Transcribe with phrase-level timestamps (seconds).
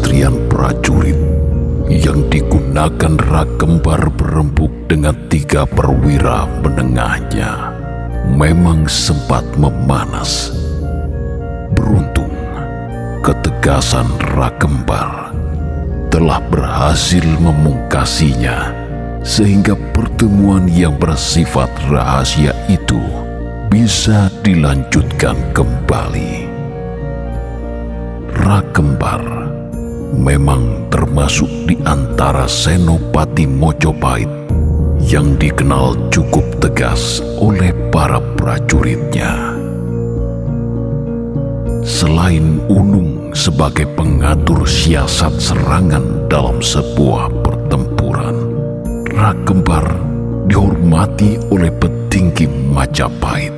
[0.00, 1.20] Kesatrian prajurit
[1.92, 7.76] yang digunakan Rakembar berembuk dengan tiga perwira menengahnya
[8.32, 10.56] memang sempat memanas.
[11.76, 12.32] Beruntung,
[13.20, 15.36] ketegasan Rakembar
[16.08, 18.72] telah berhasil memungkasinya
[19.20, 23.04] sehingga pertemuan yang bersifat rahasia itu
[23.68, 26.48] bisa dilanjutkan kembali.
[28.32, 29.39] Rakembar
[30.14, 34.30] memang termasuk di antara Senopati Mojopahit
[35.06, 39.56] yang dikenal cukup tegas oleh para prajuritnya.
[41.80, 48.36] Selain Unung sebagai pengatur siasat serangan dalam sebuah pertempuran,
[49.10, 49.88] Rakembar
[50.46, 53.56] dihormati oleh petinggi Majapahit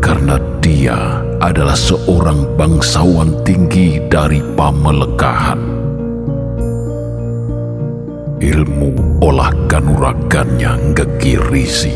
[0.00, 5.79] karena dia adalah seorang bangsawan tinggi dari Pamelekahan.
[8.40, 11.92] Ilmu olah kanuragannya ngegirisi.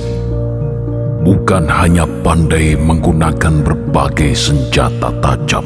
[1.24, 5.64] Bukan hanya pandai menggunakan berbagai senjata tajam,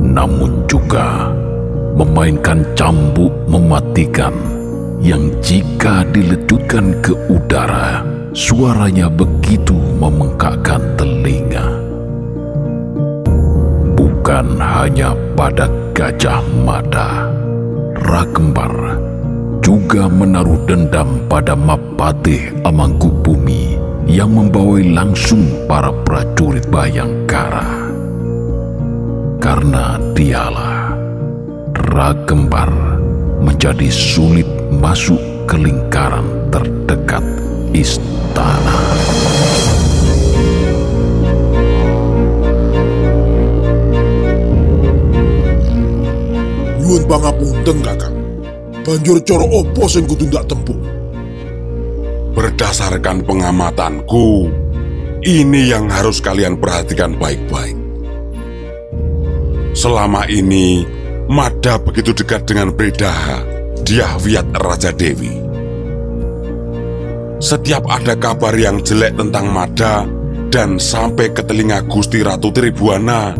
[0.00, 1.28] namun juga
[2.00, 4.32] memainkan cambuk mematikan
[5.04, 8.00] yang jika dilecutkan ke udara,
[8.32, 11.76] suaranya begitu memengkakkan telinga.
[14.00, 17.28] Bukan hanya pada Gajah Mada,
[18.00, 19.11] Rakembar
[19.62, 23.78] juga menaruh dendam pada Mapatih Amangkubumi
[24.10, 27.94] yang membawai langsung para prajurit Bayangkara.
[29.38, 30.98] Karena dialah
[31.94, 32.70] Rakembar
[33.38, 37.22] menjadi sulit masuk ke lingkaran terdekat
[37.70, 38.78] istana.
[46.82, 48.11] Nyuwun pangapunten, Kakang.
[48.82, 50.80] Banjur cara apa sing kudu ndak tempuh?
[52.34, 54.50] Berdasarkan pengamatanku,
[55.22, 57.78] ini yang harus kalian perhatikan baik-baik.
[59.72, 60.82] Selama ini,
[61.30, 63.46] Mada begitu dekat dengan Bredaha,
[63.86, 65.38] Diahwiat Raja Dewi.
[67.38, 70.04] Setiap ada kabar yang jelek tentang Mada
[70.50, 73.38] dan sampai ke telinga Gusti Ratu Tribuana,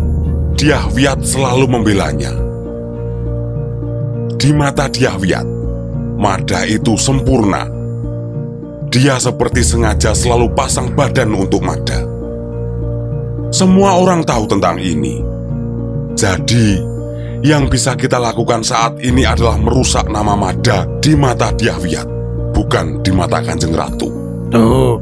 [0.55, 2.42] Diahwiat selalu membelanya.
[4.43, 5.47] Di mata Diahwiat,
[6.19, 7.63] Mada itu sempurna.
[8.91, 12.03] Dia seperti sengaja selalu pasang badan untuk Mada.
[13.55, 15.23] Semua orang tahu tentang ini.
[16.19, 16.75] Jadi,
[17.47, 22.11] yang bisa kita lakukan saat ini adalah merusak nama Mada di mata Diahwiat,
[22.51, 24.11] bukan di mata Kanjeng Ratu.
[24.51, 24.99] Tuh,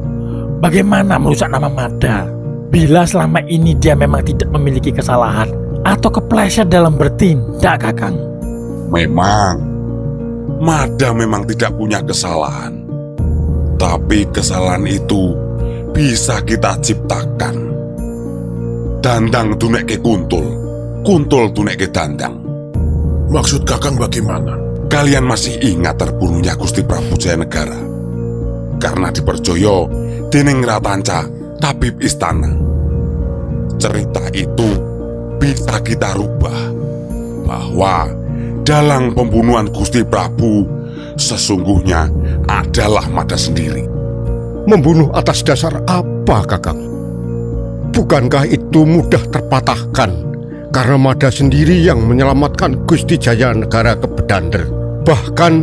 [0.60, 2.28] bagaimana merusak nama Mada?
[2.68, 5.48] Bila selama ini dia memang tidak memiliki kesalahan
[5.88, 8.28] atau kepleset dalam bertindak, Kakang.
[8.90, 9.70] Memang,
[10.60, 12.84] Mada memang tidak punya kesalahan.
[13.80, 15.32] Tapi kesalahan itu
[15.96, 17.56] bisa kita ciptakan.
[19.00, 20.44] Dandang tunek ke kuntul,
[21.00, 22.36] kuntul tunek ke dandang.
[23.32, 24.52] Maksud Kakang bagaimana?
[24.92, 27.80] Kalian masih ingat terbunuhnya Gusti Prabu Jayanegara?
[28.76, 29.88] Karena diperjoyo
[30.28, 31.24] dening Ratanca,
[31.56, 32.52] tabib istana.
[33.80, 34.68] Cerita itu
[35.40, 36.60] bisa kita rubah
[37.48, 38.19] bahwa
[38.70, 40.62] dalang pembunuhan Gusti Prabu
[41.18, 42.06] sesungguhnya
[42.46, 43.82] adalah Mada sendiri.
[44.70, 46.78] Membunuh atas dasar apa, Kakang?
[47.90, 50.10] Bukankah itu mudah terpatahkan
[50.70, 54.62] karena Mada sendiri yang menyelamatkan Gusti Jaya Negara ke Bedander.
[55.02, 55.54] Bahkan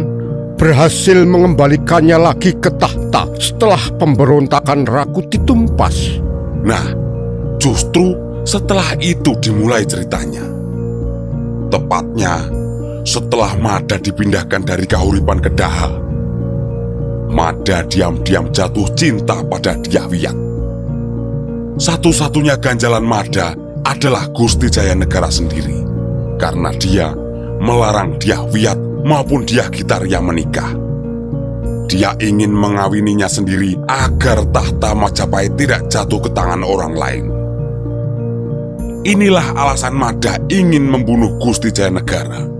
[0.59, 6.19] berhasil mengembalikannya lagi ke tahta setelah pemberontakan Rakuti tumpas.
[6.59, 6.91] Nah,
[7.55, 10.43] justru setelah itu dimulai ceritanya.
[11.71, 12.56] Tepatnya
[13.07, 15.95] setelah Mada dipindahkan dari Kahuripan ke Daha.
[17.31, 20.35] Mada diam-diam jatuh cinta pada Diawiyat.
[21.79, 23.55] Satu-satunya ganjalan Mada
[23.87, 25.87] adalah Gusti Jaya Negara sendiri.
[26.35, 27.15] Karena dia
[27.63, 30.75] melarang Diahwiat maupun Diah Gitar yang menikah.
[31.87, 37.25] Dia ingin mengawininya sendiri agar tahta Majapahit tidak jatuh ke tangan orang lain.
[39.07, 42.56] Inilah alasan Mada ingin membunuh Gusti Jayanegara.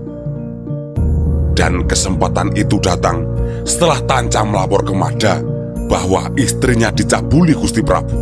[1.58, 3.26] Dan kesempatan itu datang
[3.66, 5.42] setelah Tanca melapor ke Mada
[5.90, 8.14] bahwa istrinya dicabuli Gusti Prabu.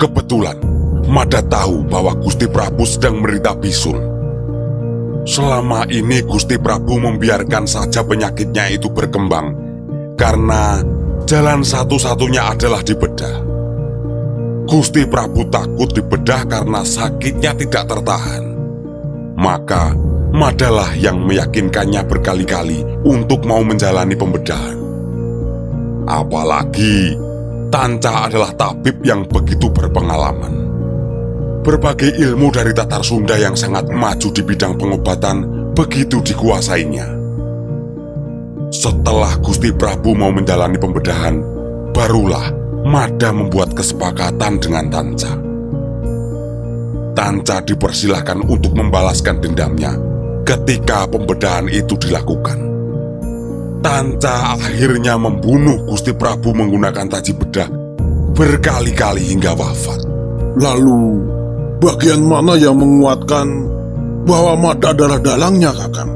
[0.00, 0.56] Kebetulan,
[1.04, 4.00] Mada tahu bahwa Gusti Prabu sedang menderita bisul.
[5.28, 9.52] Selama ini Gusti Prabu membiarkan saja penyakitnya itu berkembang
[10.16, 10.80] karena
[11.28, 13.44] jalan satu-satunya adalah dibedah.
[14.64, 18.56] Gusti Prabu takut dibedah karena sakitnya tidak tertahan.
[19.36, 24.76] Maka Madalah yang meyakinkannya berkali-kali untuk mau menjalani pembedahan.
[26.08, 27.16] Apalagi
[27.68, 30.68] Tanca adalah tabib yang begitu berpengalaman.
[31.60, 35.36] Berbagai ilmu dari Tatar Sunda yang sangat maju di bidang pengobatan
[35.76, 37.04] begitu dikuasainya.
[38.72, 41.40] Setelah Gusti Prabu mau menjalani pembedahan,
[41.92, 42.56] barulah
[42.88, 45.32] Mada membuat kesepakatan dengan Tanca.
[47.12, 50.07] Tanca dipersilahkan untuk membalaskan dendamnya
[50.48, 52.56] ketika pembedahan itu dilakukan.
[53.84, 57.68] Tanca akhirnya membunuh Gusti Prabu menggunakan taji bedah
[58.32, 60.00] berkali-kali hingga wafat.
[60.58, 61.20] Lalu,
[61.78, 63.46] bagian mana yang menguatkan
[64.24, 66.10] bahwa Mada adalah dalangnya, Kakang?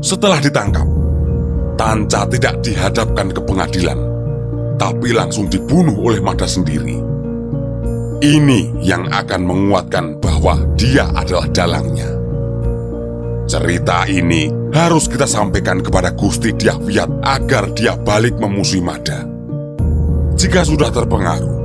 [0.00, 0.88] Setelah ditangkap,
[1.76, 3.98] Tanca tidak dihadapkan ke pengadilan,
[4.80, 6.98] tapi langsung dibunuh oleh Mada sendiri.
[8.20, 12.19] Ini yang akan menguatkan bahwa dia adalah dalangnya.
[13.50, 19.26] Cerita ini harus kita sampaikan kepada Gusti Diahwiat agar dia balik memusuhi Mada.
[20.38, 21.58] Jika sudah terpengaruh,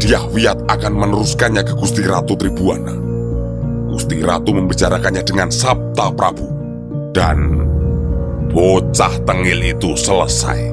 [0.00, 2.96] Diahwiat akan meneruskannya ke Gusti Ratu Tribuana.
[3.92, 6.48] Gusti Ratu membicarakannya dengan Sabta Prabu.
[7.12, 7.68] Dan
[8.48, 10.72] bocah tengil itu selesai.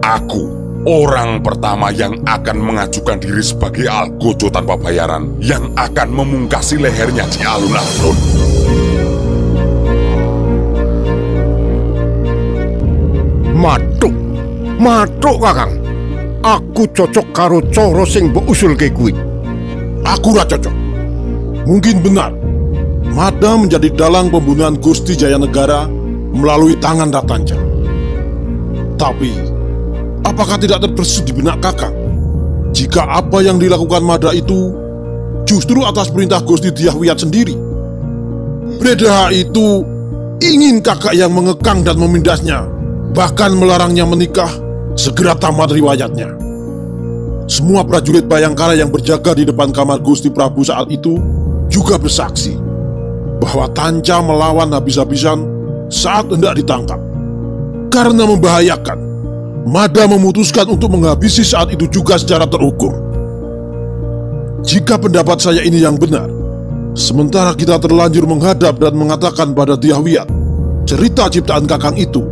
[0.00, 0.48] Aku
[0.88, 7.44] orang pertama yang akan mengajukan diri sebagai algojo tanpa bayaran yang akan memungkasi lehernya di
[7.44, 8.16] alun-alun.
[14.82, 15.78] Matuk kakang.
[16.42, 19.14] Aku cocok karo coro sing mbok usulke kuwi.
[20.02, 20.74] Aku ra cocok.
[21.70, 22.34] Mungkin benar.
[23.14, 25.86] Mada menjadi dalang pembunuhan Gusti Jayanegara
[26.34, 27.54] melalui tangan Ratanca.
[28.98, 29.30] Tapi,
[30.26, 31.92] apakah tidak terbersit di benak kakak?
[32.72, 34.74] Jika apa yang dilakukan Mada itu
[35.46, 37.54] justru atas perintah Gusti Diahwiyat sendiri.
[38.80, 39.84] Bredaha itu
[40.42, 42.64] ingin kakak yang mengekang dan memindasnya
[43.12, 44.48] bahkan melarangnya menikah,
[44.96, 46.28] segera tamat riwayatnya.
[47.50, 51.20] Semua prajurit Bayangkara yang berjaga di depan kamar Gusti Prabu saat itu
[51.68, 52.56] juga bersaksi
[53.42, 55.42] bahwa Tanca melawan habis-habisan
[55.90, 57.00] saat hendak ditangkap.
[57.92, 59.12] Karena membahayakan,
[59.62, 62.90] Mada memutuskan untuk menghabisi saat itu juga secara terukur.
[64.62, 66.26] Jika pendapat saya ini yang benar,
[66.98, 70.26] sementara kita terlanjur menghadap dan mengatakan pada Diahwiyat,
[70.86, 72.22] cerita ciptaan Kakang itu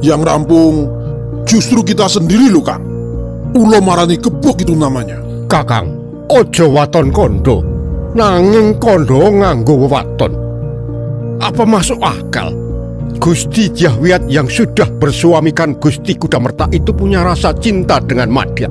[0.00, 0.99] yang rampung
[1.44, 2.82] justru kita sendiri lho Kang.
[3.50, 5.18] Ulo marani kebuk itu namanya.
[5.50, 5.90] Kakang,
[6.30, 7.66] ojo waton kondo.
[8.14, 10.32] Nanging kondo nganggo waton.
[11.42, 12.54] Apa masuk akal?
[13.18, 18.70] Gusti Jahwiat yang sudah bersuamikan Gusti Kudamerta itu punya rasa cinta dengan Madya.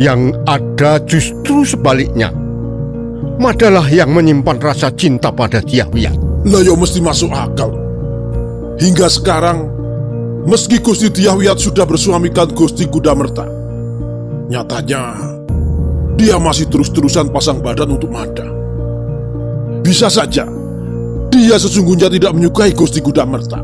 [0.00, 2.32] Yang ada justru sebaliknya.
[3.38, 6.16] Madalah yang menyimpan rasa cinta pada Jahwiat.
[6.48, 7.70] Lah yo mesti masuk akal.
[8.78, 9.77] Hingga sekarang,
[10.48, 13.44] meski Gusti Diahwiyat sudah bersuamikan Gusti Kudamerta,
[14.48, 15.12] nyatanya
[16.16, 18.48] dia masih terus-terusan pasang badan untuk Mada.
[19.84, 20.48] Bisa saja,
[21.28, 23.60] dia sesungguhnya tidak menyukai Gusti Kudamerta,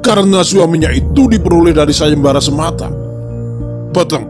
[0.00, 2.88] karena suaminya itu diperoleh dari sayembara semata.
[3.92, 4.24] Peteng,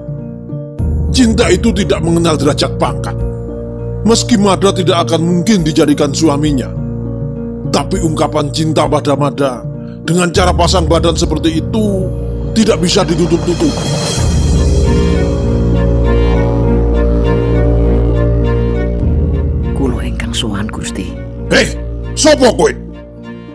[1.14, 3.14] cinta itu tidak mengenal derajat pangkat.
[4.04, 6.68] Meski Mada tidak akan mungkin dijadikan suaminya,
[7.70, 9.73] tapi ungkapan cinta pada Mada
[10.04, 11.84] dengan cara pasang badan seperti itu
[12.52, 13.72] tidak bisa ditutup-tutup.
[19.72, 21.08] Kulo ingkang sowan Gusti.
[21.48, 21.72] Hei,
[22.12, 22.72] sopo kowe?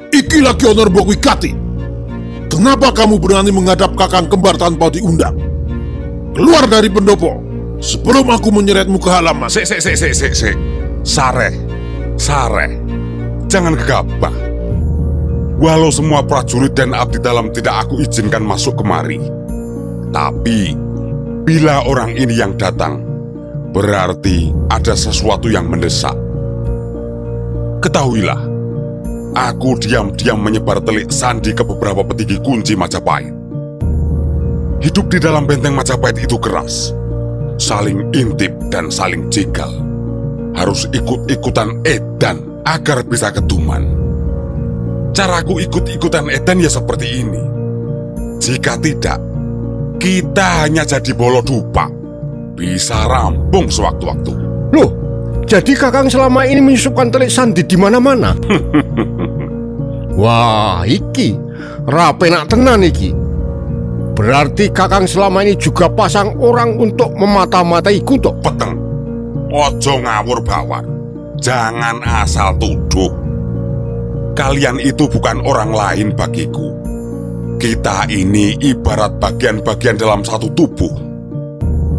[0.10, 1.54] Iki lagi honor mbok wikati.
[2.50, 5.38] Kenapa kamu berani menghadap kakang kembar tanpa diundang?
[6.34, 7.40] Keluar dari pendopo
[7.78, 9.48] sebelum aku menyeretmu ke halaman.
[9.48, 10.56] Sik, sik, sik, sik, sik, sik.
[11.06, 11.54] Sare,
[12.18, 12.74] sare.
[13.48, 14.49] Jangan gegabah.
[15.60, 19.20] Walau semua prajurit dan abdi dalam tidak aku izinkan masuk kemari.
[20.10, 20.72] Tapi,
[21.44, 23.04] bila orang ini yang datang,
[23.76, 26.16] berarti ada sesuatu yang mendesak.
[27.84, 28.40] Ketahuilah,
[29.36, 33.36] aku diam-diam menyebar telik sandi ke beberapa petinggi kunci Majapahit.
[34.80, 36.96] Hidup di dalam benteng Majapahit itu keras,
[37.60, 39.90] saling intip dan saling jegal.
[40.60, 44.09] harus ikut-ikutan edan agar bisa ketuman.
[45.14, 47.42] Caraku ikut-ikutan edan ya seperti ini.
[48.40, 49.20] Jika tidak,
[50.00, 51.90] kita hanya jadi bolo dupa.
[52.56, 54.34] Bisa rampung sewaktu-waktu.
[54.76, 54.90] Loh,
[55.44, 58.36] jadi Kakang selama ini menyusupkan telik sandi di mana-mana?
[60.20, 61.34] Wah, iki
[61.88, 63.16] rapi nak tenan iki.
[64.14, 68.36] Berarti Kakang selama ini juga pasang orang untuk memata-mataiku toh?
[68.44, 68.76] Peteng,
[69.48, 70.84] ojo ngawur bawar.
[71.40, 73.29] Jangan asal tuduh.
[74.40, 76.72] Kalian itu bukan orang lain bagiku.
[77.60, 80.96] Kita ini ibarat bagian-bagian dalam satu tubuh.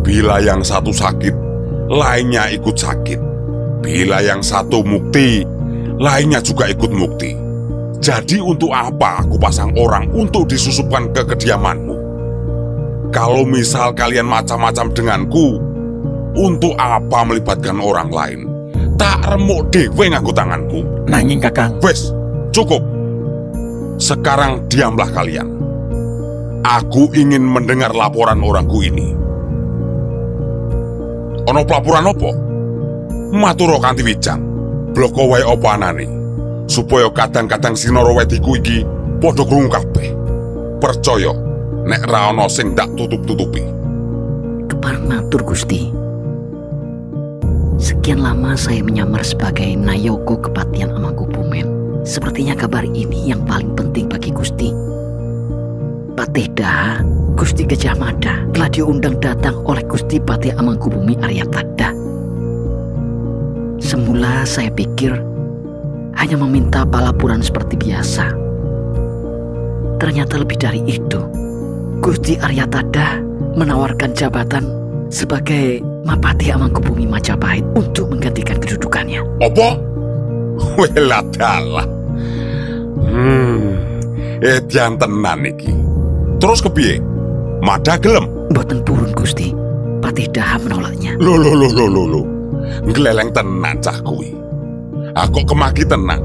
[0.01, 1.37] Bila yang satu sakit,
[1.93, 3.21] lainnya ikut sakit.
[3.85, 5.45] Bila yang satu mukti,
[6.01, 7.37] lainnya juga ikut mukti.
[8.01, 11.97] Jadi untuk apa aku pasang orang untuk disusupkan ke kediamanmu?
[13.13, 15.61] Kalau misal kalian macam-macam denganku,
[16.41, 18.41] untuk apa melibatkan orang lain?
[18.97, 20.81] Tak remuk dewe nganggo tanganku.
[21.05, 22.17] Nanging kakang, Wes,
[22.51, 22.83] cukup.
[24.01, 25.49] Sekarang diamlah kalian.
[26.61, 29.17] Aku ingin mendengar laporan orangku ini.
[31.49, 32.31] Ono pelaporan opo?
[33.33, 34.43] Maturo kanthi wijang.
[34.93, 36.07] Bloko wae opo anane?
[36.69, 38.85] Supaya kadang-kadang sinoro wediku iki
[39.19, 40.09] padha krungu kabeh.
[40.79, 41.33] Percaya
[41.89, 43.65] nek ra ono sing dak tutup-tutupi.
[44.69, 45.91] Kepar matur Gusti.
[47.81, 51.80] Sekian lama saya menyamar sebagai Nayoko Kepatian Amangkubumen.
[52.01, 54.73] Sepertinya kabar ini yang paling penting bagi Gusti.
[56.17, 57.05] Patih Daha,
[57.37, 61.93] Gusti Gajah Mada telah diundang datang oleh Gusti Patih Amangkubumi Arya Tada.
[63.81, 65.17] Semula saya pikir
[66.17, 68.33] hanya meminta palapuran seperti biasa.
[70.01, 71.21] Ternyata lebih dari itu.
[72.01, 73.21] Gusti Arya Tada
[73.57, 74.65] menawarkan jabatan
[75.13, 79.21] sebagai Mapati Amangkubumi Majapahit untuk menggantikan kedudukannya.
[79.45, 79.90] Apa?
[80.79, 81.87] Wela dalah.
[83.11, 83.75] Hmm,
[84.45, 85.73] edian tenan iki.
[86.41, 87.01] Terus kepiye?
[87.61, 88.29] Mada gelem?
[88.53, 89.53] Boten purun Gusti.
[90.01, 91.21] Patih Daha menolaknya.
[91.21, 92.23] Lo lo lo lo lo lo.
[92.89, 94.33] Ngeleleng tenan cah kuwi.
[95.13, 96.23] Aku kemaki tenang.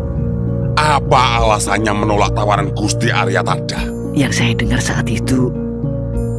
[0.76, 3.88] Apa alasannya menolak tawaran Gusti Arya Tada?
[4.16, 5.52] Yang saya dengar saat itu,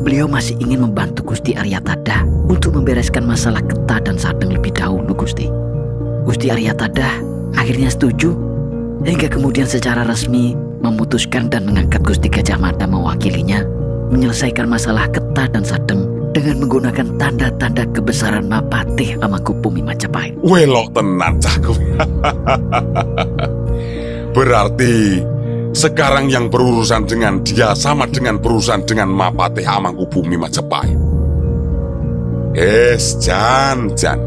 [0.00, 5.12] beliau masih ingin membantu Gusti Arya Tada untuk membereskan masalah Keta dan Sadeng lebih dahulu
[5.12, 5.48] Gusti.
[6.24, 8.34] Gusti Arya Tada akhirnya setuju
[9.06, 13.62] hingga kemudian secara resmi memutuskan dan mengangkat Gusti Gajah Mada mewakilinya
[14.10, 20.36] menyelesaikan masalah Keta dan Sadeng dengan menggunakan tanda-tanda kebesaran Mapatih Amangkubumi Majapahit.
[20.44, 21.96] Welok tenan cah kuwi.
[24.36, 25.24] Berarti
[25.72, 31.00] sekarang yang berurusan dengan dia sama dengan berurusan dengan Mapatih Amangkubumi Majapahit.
[32.52, 34.20] Es jan jan.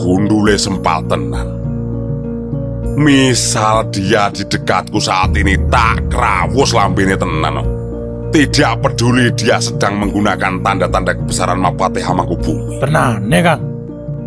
[0.00, 1.59] Gundule sempal tenan.
[2.98, 7.62] Misal dia di dekatku saat ini tak krawus lambene tenan.
[8.30, 12.78] Tidak peduli dia sedang menggunakan tanda-tanda kebesaran Mapatih Amangkubumi.
[12.78, 13.60] tenang nih kang.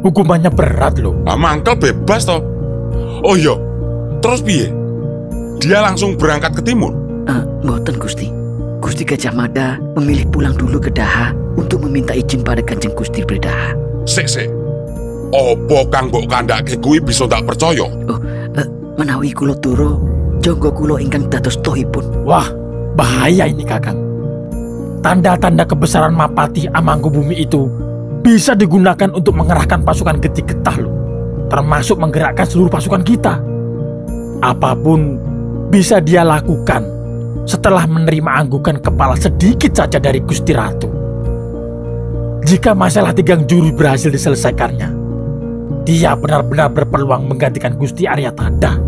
[0.04, 1.16] Hukumannya berat loh.
[1.24, 2.44] Ah, mangkel bebas toh.
[3.24, 3.56] Oh iya,
[4.20, 4.68] terus piye?
[5.64, 6.92] Dia langsung berangkat ke timur.
[7.24, 8.28] Eh, Mboten Gusti.
[8.84, 13.72] Gusti Gajah Mada memilih pulang dulu ke Daha untuk meminta izin pada Kanjeng Gusti Bredaha.
[14.04, 14.52] Sik sik.
[15.32, 17.88] Opo kang mbok kandhake kuwi bisa tak percaya?
[18.12, 18.20] Oh,
[18.98, 20.02] menawi kulo turo,
[20.42, 22.26] jonggo kulo ingkang dados tohipun.
[22.26, 22.46] Wah,
[22.94, 23.98] bahaya ini kakang.
[25.04, 27.68] Tanda-tanda kebesaran Mapati Amangkubumi itu
[28.24, 30.94] bisa digunakan untuk mengerahkan pasukan Geti Getah loh.
[31.52, 33.36] Termasuk menggerakkan seluruh pasukan kita.
[34.40, 35.20] Apa pun
[35.68, 36.88] bisa dia lakukan
[37.44, 40.88] setelah menerima anggukan kepala sedikit saja dari Gusti Ratu.
[42.44, 45.03] Jika masalah tigang juru berhasil diselesaikannya,
[45.84, 48.80] dia benar-benar berpeluang menggantikan Gusti Arya Tanda.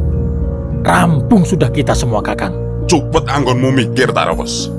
[0.85, 2.55] Rampung sudah kita semua kakang.
[2.87, 4.71] Cepet anggonmu mikir Tarawes.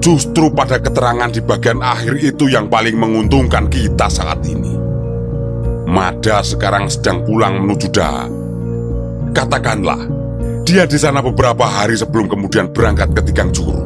[0.00, 4.78] Justru pada keterangan di bagian akhir itu yang paling menguntungkan kita saat ini.
[5.90, 8.24] Mada sekarang sedang pulang menuju Daha.
[9.34, 10.00] Katakanlah,
[10.62, 13.82] dia di sana beberapa hari sebelum kemudian berangkat ke Tigang Juru.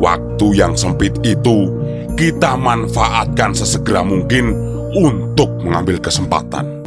[0.00, 1.68] Waktu yang sempit itu
[2.16, 6.80] kita manfaatkan sesegera mungkin untuk mengambil kesempatan.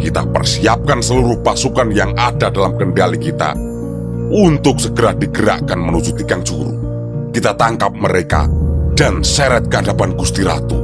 [0.00, 3.52] Kita persiapkan seluruh pasukan yang ada dalam kendali kita
[4.32, 6.72] untuk segera digerakkan menuju Tigang Juru.
[7.30, 8.48] Kita tangkap mereka
[8.96, 10.80] dan seret ke hadapan Gusti Ratu.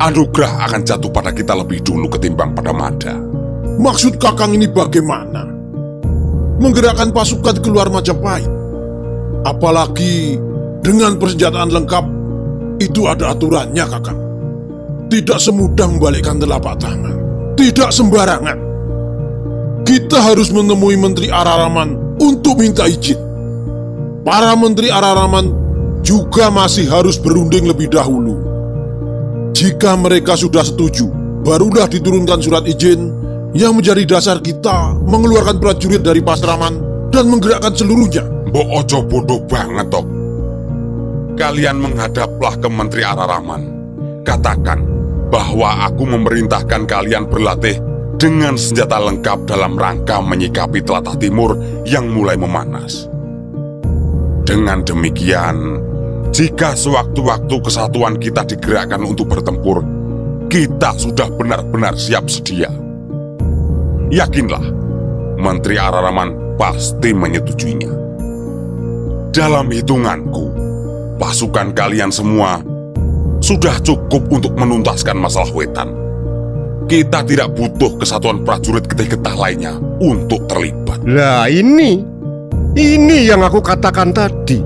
[0.00, 3.16] Anugerah akan jatuh pada kita lebih dulu ketimbang pada Mada.
[3.76, 5.44] Maksud kakang ini bagaimana?
[6.56, 8.48] Menggerakkan pasukan keluar Majapahit.
[9.44, 10.40] Apalagi
[10.80, 12.04] dengan persenjataan lengkap,
[12.80, 14.25] itu ada aturannya kakang.
[15.06, 17.14] Tidak semudah membalikkan telapak tangan.
[17.54, 18.58] Tidak sembarangan.
[19.86, 23.18] Kita harus menemui Menteri Araraman untuk minta izin.
[24.26, 25.54] Para Menteri Araraman
[26.02, 28.42] juga masih harus berunding lebih dahulu.
[29.54, 31.06] Jika mereka sudah setuju,
[31.46, 33.14] barulah diturunkan surat izin
[33.54, 36.82] yang menjadi dasar kita mengeluarkan prajurit dari Pasraman
[37.14, 38.26] dan menggerakkan seluruhnya.
[38.50, 40.04] Mbok ojo bodoh banget toh.
[41.38, 43.62] Kalian menghadaplah ke Menteri Araraman.
[44.26, 44.95] Katakan
[45.30, 47.78] bahwa aku memerintahkan kalian berlatih
[48.16, 53.10] dengan senjata lengkap dalam rangka menyikapi telatah timur yang mulai memanas.
[54.46, 55.82] Dengan demikian,
[56.30, 59.82] jika sewaktu-waktu kesatuan kita digerakkan untuk bertempur,
[60.46, 62.70] kita sudah benar-benar siap sedia.
[64.06, 64.62] Yakinlah,
[65.36, 67.92] Menteri Araraman pasti menyetujuinya.
[69.34, 70.48] Dalam hitunganku,
[71.18, 72.62] pasukan kalian semua
[73.46, 75.94] sudah cukup untuk menuntaskan masalah wetan.
[76.90, 80.98] Kita tidak butuh kesatuan prajurit getih-getah lainnya untuk terlibat.
[81.06, 82.02] Lah ini,
[82.74, 84.58] ini yang aku katakan tadi.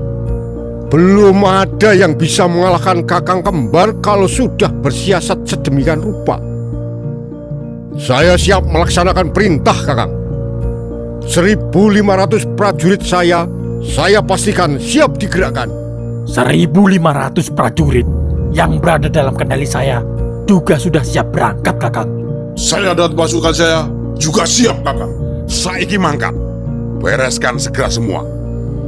[0.89, 6.41] Belum ada yang bisa mengalahkan kakang kembar kalau sudah bersiasat sedemikian rupa.
[8.01, 10.11] Saya siap melaksanakan perintah kakang.
[11.29, 13.45] 1500 prajurit saya,
[13.85, 15.69] saya pastikan siap digerakkan.
[16.25, 18.20] 1500 prajurit
[18.51, 20.03] yang berada dalam kendali saya
[20.47, 22.09] juga sudah siap berangkat kakang.
[22.59, 23.87] Saya dan pasukan saya
[24.19, 25.09] juga siap, Kakang.
[25.49, 26.35] Saiki mangkat.
[27.01, 28.21] Bereskan segera semua.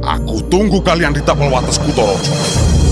[0.04, 2.83] Aku tunggu kalian di tapal wates Kutorojo.